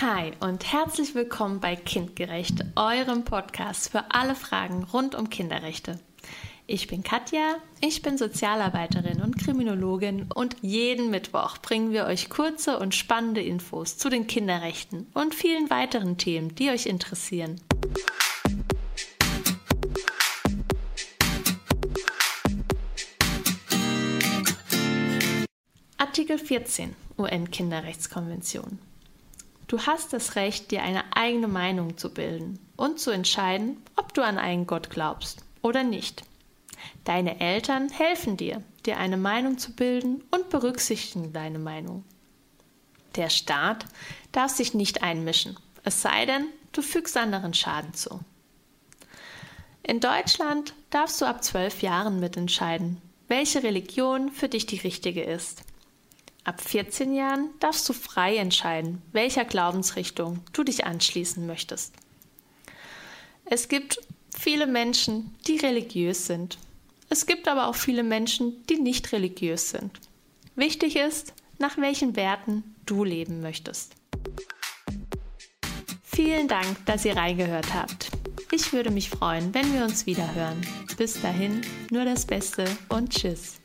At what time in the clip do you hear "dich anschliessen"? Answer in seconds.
60.62-61.46